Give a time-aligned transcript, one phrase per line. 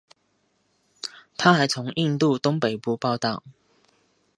[1.37, 3.43] 他还从印度东北部报道。